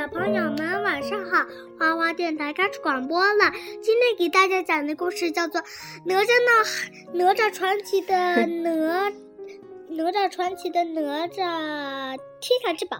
[0.00, 1.44] 小朋友们晚上好，
[1.78, 3.52] 花花电台开始广播了。
[3.82, 5.60] 今天给大家讲的故事叫做
[6.06, 9.12] 《哪吒闹哪吒传奇》的哪
[9.94, 12.96] 哪吒传奇的哪吒天下之宝。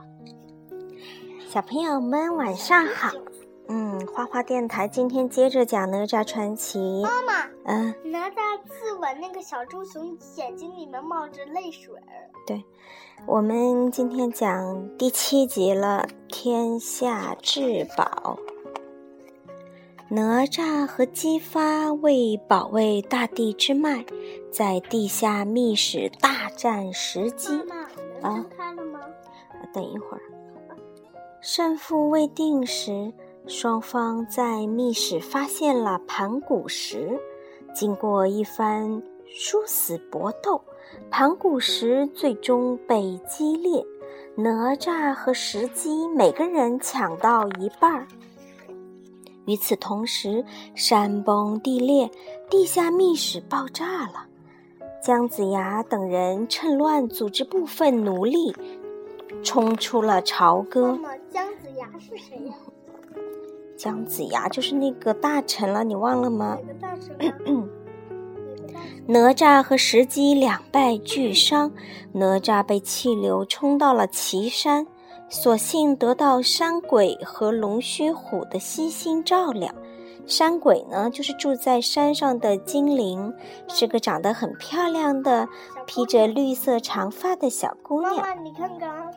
[1.49, 3.11] 小朋友们晚上好，
[3.73, 7.03] 嗯，花花电台今天接着讲哪吒传奇。
[7.05, 12.29] 妈妈，嗯，哪吒自刎那个小猪熊眼睛里面冒着泪水儿。
[12.45, 12.65] 对，
[13.27, 18.37] 我们今天讲第七集了，天下至宝。
[20.09, 24.05] 哪吒和姬发为保卫大地之脉，
[24.51, 27.65] 在地下密室大战石矶。
[27.69, 27.89] 妈
[28.21, 28.99] 妈，门开了吗？
[29.73, 30.23] 等一会儿，
[31.41, 33.13] 胜负未定时，
[33.47, 37.19] 双方在密室发现了盘古石。
[37.75, 40.61] 经过一番殊死搏斗，
[41.11, 43.85] 盘古石最终被击裂，
[44.35, 48.07] 哪吒和石矶每个人抢到一半儿。
[49.47, 52.11] 与此同时，山崩地裂，
[52.49, 54.27] 地下密室爆炸了。
[55.03, 58.55] 姜子牙等人趁乱组织部分奴隶，
[59.43, 60.93] 冲出了朝歌。
[60.97, 62.55] 妈妈，姜子牙是谁呀？
[63.81, 66.59] 姜子牙就是那个大臣了，你忘了吗
[69.09, 69.33] 哪？
[69.33, 71.73] 吒和石矶两败俱伤，
[72.13, 74.87] 哪吒被气流冲到了岐山，
[75.31, 79.73] 所幸得到山鬼和龙须虎的悉心照料。
[80.27, 83.33] 山鬼呢，就是住在山上的精灵，
[83.67, 85.49] 是个长得很漂亮的、
[85.87, 88.15] 披着绿色长发的小姑娘。
[88.17, 89.11] 妈妈，你看看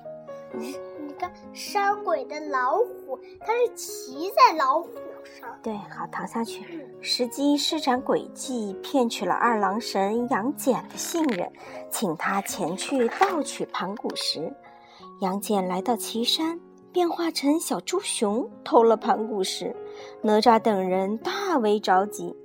[1.54, 4.90] 山鬼的老虎，它是骑在老虎
[5.24, 5.50] 上。
[5.62, 6.88] 对，好，躺下去。
[7.02, 11.52] 石矶施展诡计，骗取了二郎神杨戬的信任，
[11.90, 14.52] 请他前去盗取盘古石。
[15.22, 16.60] 杨戬来到岐山，
[16.92, 19.76] 变化成小猪熊，偷了盘古石。
[20.22, 22.36] 哪吒等人大为着急。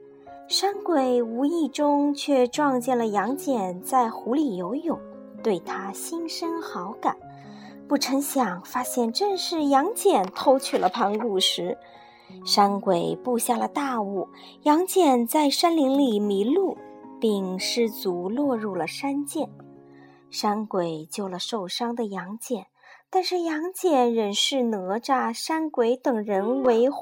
[0.48, 4.98] 山鬼无意中却撞见了杨戬在湖里游泳，
[5.42, 7.14] 对他心生好感。
[7.88, 11.78] 不成想，发现正是杨戬偷取了盘古石。
[12.44, 14.28] 山鬼布下了大雾，
[14.64, 16.76] 杨戬在山林里迷路，
[17.18, 19.48] 并失足落入了山涧。
[20.30, 22.66] 山鬼救了受伤的杨戬，
[23.08, 26.98] 但是杨戬仍视哪吒、山鬼等人为坏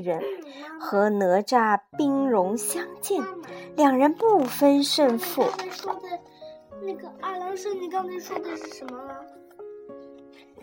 [0.00, 0.22] 人，
[0.78, 3.20] 和哪吒兵戎相见，
[3.74, 5.42] 两人不分胜负。
[5.42, 6.02] 刚才说的
[6.80, 9.37] 那个二郎神，你刚才说的是什么了？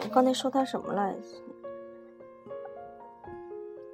[0.04, 1.14] 我刚才说他什么了？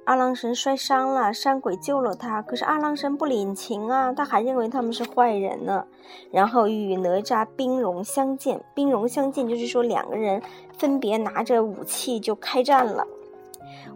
[0.04, 5.86] 二郎神摔伤了，山鬼救了他，可是二郎神不领情啊，他还认为他们是坏人呢。
[6.32, 10.42] 然后与哪吒兵戎相见，兵戎相见就是说两个人
[10.76, 13.06] 分别拿着武器就开战了。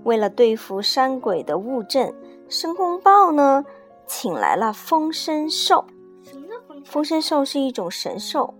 [0.04, 2.14] 为了对付山鬼的雾阵，
[2.48, 3.64] 申公豹呢
[4.06, 5.84] 请来了风神兽。
[6.22, 8.54] 什么叫风风神兽是一种神兽。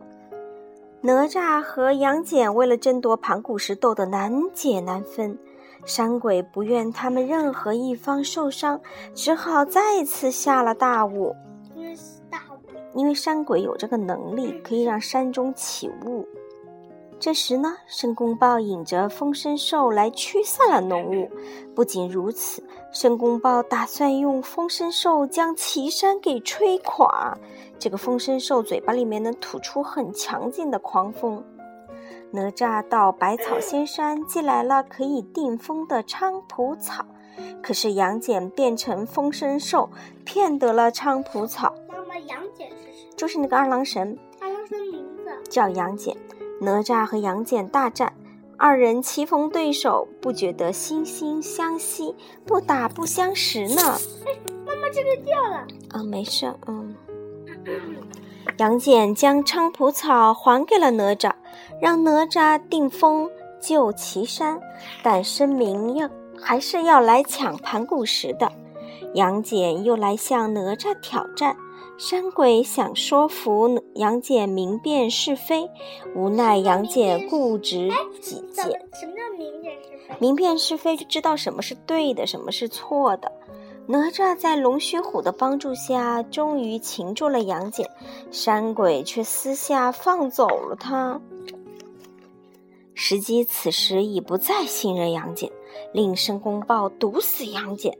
[1.00, 5.38] 哪吒和杨戬为了争夺盘古石斗得难解难分，
[5.84, 8.80] 山鬼不愿他们任何一方受伤，
[9.14, 11.34] 只好再次下了大雾。
[11.74, 11.94] 因为
[12.28, 12.98] 大雾。
[12.98, 16.26] 因为山鬼有这个能力，可以让山中起雾。
[17.19, 21.28] 这时呢，申公豹引着风神兽来驱散了浓雾。
[21.75, 22.62] 不仅如此，
[22.93, 27.37] 申公豹打算用风神兽将岐山给吹垮。
[27.78, 31.43] 这个风神兽嘴巴里面能吐出很强劲的狂风。
[32.31, 37.05] 哪吒到百草仙山借来了可以定风的菖蒲草，
[37.62, 39.88] 可是杨戬变成风神兽，
[40.25, 43.09] 骗得了菖蒲草，妈妈，杨戬是谁？
[43.16, 44.16] 就是那个二郎神。
[44.38, 45.50] 二郎神名字？
[45.50, 46.15] 叫杨戬。
[46.61, 48.12] 哪吒和杨戬大战，
[48.56, 52.15] 二人棋逢对手，不觉得惺惺相惜，
[52.47, 53.99] 不打不相识呢。
[54.65, 55.67] 妈妈，这个掉了。
[55.91, 56.94] 啊，没事，嗯。
[58.58, 61.32] 杨戬将菖蒲草还给了哪吒，
[61.81, 63.31] 让哪吒定风
[63.61, 64.59] 救岐山，
[65.02, 66.09] 但声明要
[66.41, 68.50] 还是要来抢盘古石的。
[69.14, 71.56] 杨戬又来向哪吒挑战。
[71.98, 75.70] 山鬼想说服杨戬明辨是非，
[76.14, 77.90] 无奈杨戬固执
[78.20, 78.64] 己见。
[78.93, 80.14] 什么叫明辨是非？
[80.19, 83.32] 明辨是非，就知道什么是对的，什么是错的。
[83.87, 87.88] 哪吒在龙须虎的帮助下，终于擒住了杨戬，
[88.31, 91.19] 山鬼却私下放走了他。
[92.92, 95.50] 石矶此时已不再信任杨戬，
[95.92, 97.96] 令申公豹毒死杨戬，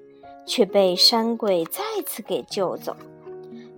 [0.47, 2.95] 却被山鬼再次给救走。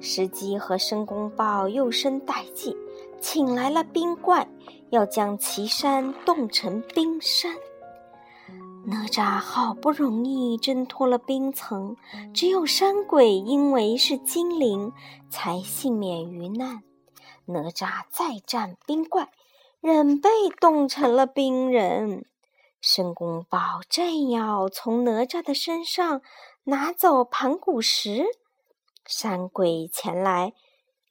[0.01, 2.77] 石矶和申公豹又生歹计，
[3.21, 4.49] 请来了冰怪，
[4.91, 7.55] 要将岐山冻成冰山。
[8.85, 11.97] 哪吒好不容易挣脱了冰层，
[12.33, 14.93] 只有山鬼因为是精灵，
[15.29, 16.83] 才幸免于难。
[17.45, 19.29] 哪吒再战冰怪，
[19.81, 20.31] 仍被
[20.61, 22.25] 冻成了冰人。
[22.81, 26.23] 申公豹正要从哪吒的身上
[26.65, 28.25] 拿走盘古石，
[29.09, 30.53] 山鬼前来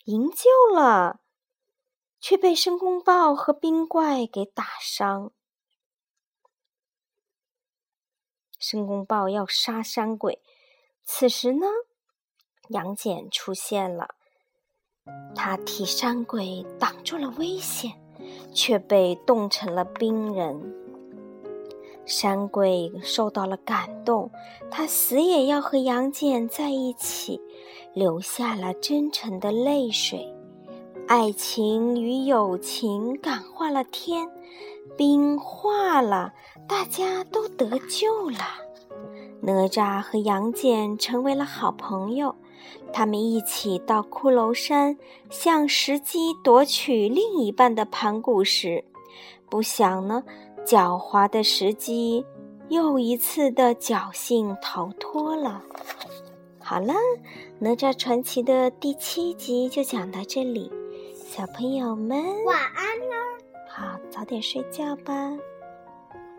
[0.05, 1.19] 营救了，
[2.21, 5.31] 却被申公豹和冰怪给打伤。
[8.59, 10.43] 申公豹要杀山鬼，
[11.03, 11.65] 此时呢，
[12.69, 14.13] 杨戬出现了，
[15.35, 17.99] 他替山鬼挡住了危险，
[18.53, 20.86] 却被冻成了冰人。
[22.07, 24.31] 山鬼受到了感动，
[24.71, 27.39] 他死也要和杨戬在一起，
[27.93, 30.33] 流下了真诚的泪水。
[31.05, 34.25] 爱情与友情感化了天，
[34.95, 36.33] 冰化了，
[36.65, 38.39] 大家都得救了。
[39.41, 42.33] 哪吒和杨戬成为了好朋友，
[42.93, 44.97] 他们一起到骷髅山
[45.29, 48.85] 向石矶夺取另一半的盘古石。
[49.49, 50.23] 不想呢。
[50.67, 52.25] 狡猾的石矶
[52.67, 55.63] 又一次的侥幸逃脱了。
[56.59, 56.93] 好了，
[57.57, 60.69] 《哪吒传奇》的第七集就讲到这里，
[61.15, 63.15] 小朋友们晚安了。
[63.69, 65.13] 好，早点睡觉吧。